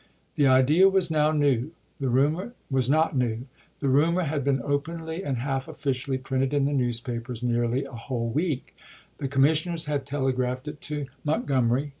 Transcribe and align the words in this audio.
The 0.33 0.47
idea 0.47 0.89
was 0.89 1.11
not 1.11 1.37
new; 1.37 1.73
the 1.99 2.09
rumor 2.09 2.51
had 4.23 4.43
been 4.43 4.61
openly 4.63 5.23
and 5.23 5.37
half 5.37 5.67
officially 5.67 6.17
printed 6.17 6.55
in 6.55 6.65
the 6.65 6.73
newspapers 6.73 7.43
nearly 7.43 7.85
a 7.85 7.91
whole 7.91 8.27
week; 8.31 8.75
the 9.19 9.27
commis 9.27 9.61
sioners 9.63 9.85
had 9.85 10.07
telegraphed 10.07 10.67
it 10.67 10.81
to 10.81 11.05
Montgomery. 11.23 11.89